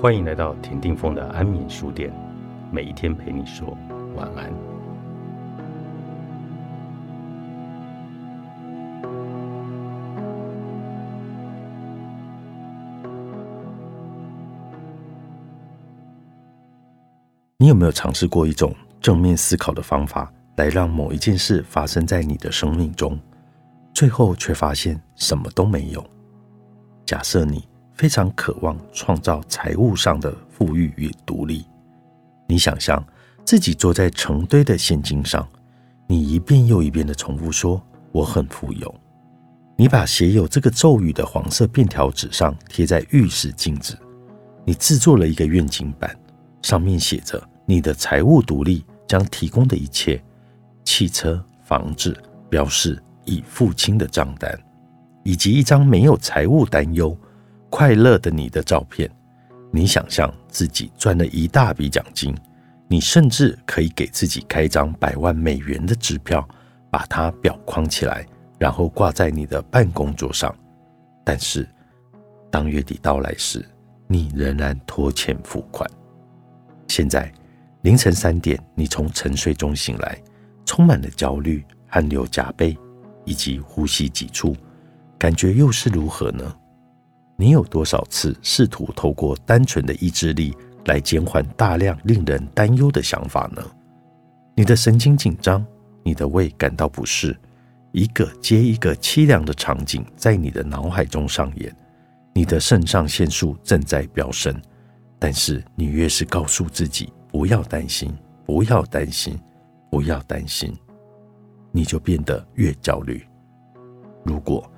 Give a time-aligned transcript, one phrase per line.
[0.00, 2.10] 欢迎来到田定峰的安眠书店，
[2.72, 3.76] 每一天陪你说
[4.16, 4.50] 晚安。
[17.58, 23.20] 你有没有尝试过一种正面思考的方法，来让某一件事发生在你的生命中，
[23.92, 26.02] 最后却发现什么都没有？
[27.04, 27.69] 假设你。
[28.00, 31.66] 非常渴望创造财务上的富裕与独立。
[32.46, 33.04] 你想象
[33.44, 35.46] 自己坐在成堆的现金上，
[36.06, 37.78] 你一遍又一遍的重复说
[38.10, 38.94] ：“我很富有。”
[39.76, 43.94] 你把写有这个咒语的黄色便条纸上贴在浴室镜子。
[44.64, 46.18] 你制作了一个愿景板，
[46.62, 50.18] 上面写着你的财务独立将提供的一切：
[50.84, 52.16] 汽车、房子，
[52.48, 54.58] 标示已付清的账单，
[55.22, 57.14] 以及一张没有财务担忧。
[57.70, 59.08] 快乐的你的照片，
[59.70, 62.36] 你想象自己赚了一大笔奖金，
[62.88, 66.46] 你甚至可以给自己开张百万美元的支票，
[66.90, 68.26] 把它裱框起来，
[68.58, 70.54] 然后挂在你的办公桌上。
[71.24, 71.66] 但是，
[72.50, 73.64] 当月底到来时，
[74.08, 75.88] 你仍然拖欠付款。
[76.88, 77.32] 现在
[77.82, 80.20] 凌晨三点，你从沉睡中醒来，
[80.66, 82.76] 充满了焦虑、汗流浃背
[83.24, 84.56] 以及呼吸急促，
[85.16, 86.56] 感觉又是如何呢？
[87.40, 93.62] 你有多少次试图透过单纯的意志力来减缓大量令人担忧的想法呢？
[94.54, 95.64] 你的神经紧张，
[96.02, 97.34] 你的胃感到不适，
[97.92, 101.74] 一个接一个凄凉的场景在你的脑海中上演，
[102.34, 104.54] 你的肾上腺素正在飙升，
[105.18, 109.40] 但是你越是告诉自己不要担心，不要担心，
[109.90, 110.76] 不要担心，
[111.72, 113.26] 你就变得越焦虑。
[114.26, 114.70] 如果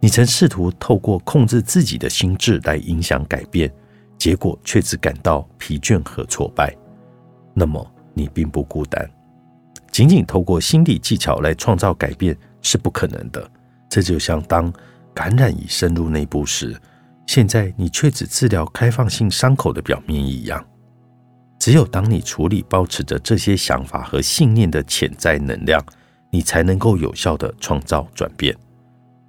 [0.00, 3.72] 你曾试图透过控制自己的心智来影响改变，
[4.16, 6.74] 结果却只感到疲倦和挫败。
[7.52, 7.84] 那么
[8.14, 9.08] 你并不孤单。
[9.90, 13.50] 仅仅透过心理技巧来创造改变是不可能的。
[13.88, 14.72] 这就像当
[15.12, 16.78] 感染已深入内部时，
[17.26, 20.64] 现在你却只治疗开放性伤口的表面一样。
[21.58, 25.84] 只有当你处理保持着这些想法和信念的潜在能量，
[26.30, 28.56] 你才能够有效的创造转变。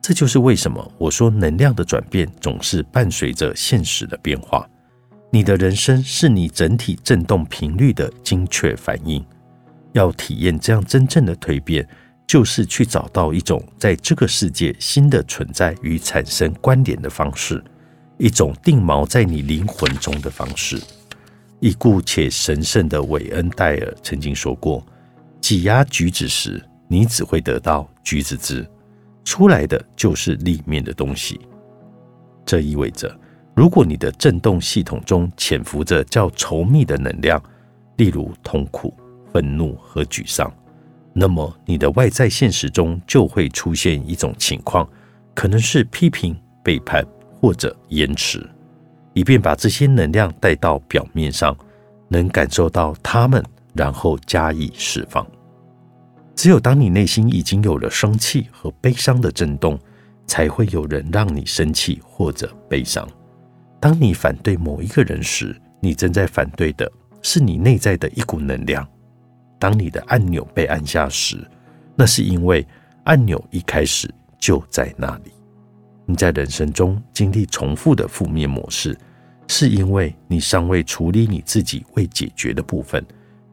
[0.00, 4.68] 这就是为什么我说能量的转变总是伴随着现实的变化。
[5.30, 9.24] 你的人生是你整体振动频率的精确反应。
[9.92, 11.86] 要体验这样真正的蜕变，
[12.26, 17.62] 就是去找到一种在这个世界新的存在与产生关联的方式，
[18.18, 20.80] 一种定锚在你灵魂中的方式。
[21.60, 24.86] 已故且神圣的韦恩戴尔曾经说过
[25.42, 28.66] ：“挤压橘子时，你只会得到橘子汁。”
[29.28, 31.38] 出来的就是里面的东西，
[32.46, 33.14] 这意味着，
[33.54, 37.38] 如果你的振动系统中潜伏着较稠密的能量，
[37.98, 38.96] 例如痛苦、
[39.30, 40.50] 愤怒和沮丧，
[41.12, 44.88] 那么你的外在现实中就会出现一种情况，
[45.34, 46.34] 可能是批评、
[46.64, 47.06] 背叛
[47.38, 48.48] 或者延迟，
[49.12, 51.54] 以便把这些能量带到表面上，
[52.08, 53.44] 能感受到它们，
[53.74, 55.26] 然后加以释放。
[56.38, 59.76] 只有当你内心已经有了生气和悲伤的震动，
[60.24, 63.08] 才会有人让你生气或者悲伤。
[63.80, 66.88] 当你反对某一个人时，你正在反对的
[67.22, 68.86] 是你内在的一股能量。
[69.58, 71.44] 当你的按钮被按下时，
[71.96, 72.64] 那是因为
[73.02, 75.32] 按钮一开始就在那里。
[76.06, 78.96] 你在人生中经历重复的负面模式，
[79.48, 83.04] 是因为你尚未处理你自己未解决的部分。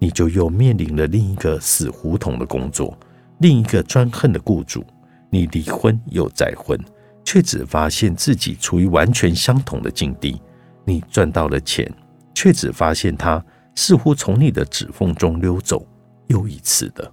[0.05, 2.95] 你就又面临了另一个死胡同的工作，
[3.39, 4.85] 另一个专横的雇主。
[5.31, 6.79] 你离婚又再婚，
[7.23, 10.39] 却只发现自己处于完全相同的境地。
[10.83, 11.91] 你赚到了钱，
[12.35, 13.43] 却只发现它
[13.73, 15.83] 似乎从你的指缝中溜走。
[16.27, 17.11] 又一次的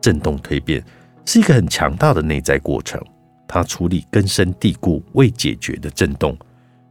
[0.00, 0.82] 震动蜕变，
[1.26, 2.98] 是一个很强大的内在过程。
[3.46, 6.34] 它处理根深蒂固未解决的震动、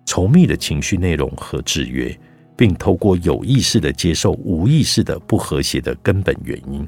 [0.05, 2.15] 稠密的情绪内容和制约。
[2.57, 6.85] 并透过有意识的接受无意识的不和谐的根本原因，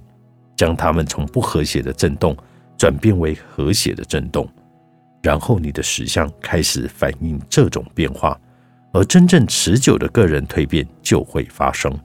[0.55, 2.35] 将它们从不和谐的震动
[2.75, 4.49] 转变为和谐的震动，
[5.21, 8.39] 然后你的实相开始反映这种变化，
[8.91, 11.95] 而真正持久的个人蜕变就会发生，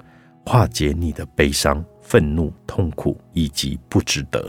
[0.45, 4.47] 化解你的悲伤、愤怒、痛苦以及不值得，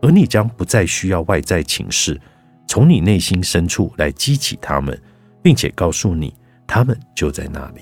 [0.00, 2.20] 而你将不再需要外在情势
[2.68, 4.96] 从你内心深处来激起他们，
[5.42, 6.32] 并且告诉你
[6.64, 7.80] 他们就在那里。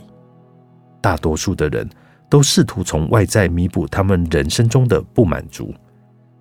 [1.05, 1.87] 大多数的人
[2.31, 5.75] 都试图从外在弥补他们人生中的不满足。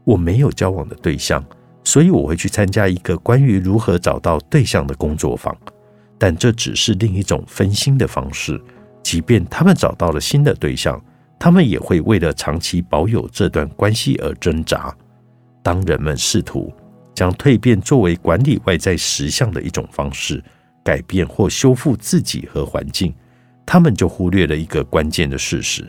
[0.05, 1.43] 我没有交往的对象，
[1.83, 5.53] 所以我会去参加一个关于如何找到对象的工作坊。
[6.17, 8.57] 但这只是另一种分心的方式。
[9.03, 10.97] 即便他们找到了新的对象，
[11.37, 14.95] 他们也会为了长期保有这段关系而挣扎。
[15.61, 16.71] 当人们试图
[17.13, 20.41] 将蜕变作为管理外在实相的一种方式，
[20.85, 23.13] 改变或修复自己和环境，
[23.65, 25.85] 他们就忽略了一个关键的事实：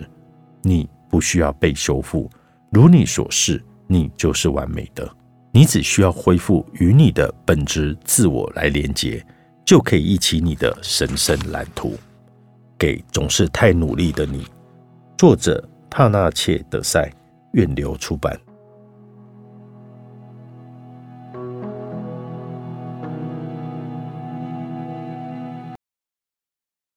[0.62, 2.30] 你不需要被修复。
[2.70, 5.08] 如你所示，你就是完美的。
[5.52, 9.24] 你只需要恢复与你的本质自我来连接，
[9.64, 11.96] 就可以一起你的神圣蓝图。
[12.76, 14.44] 给总是太努力的你。
[15.16, 17.08] 作者：帕纳切德塞，
[17.52, 18.36] 愿流出版。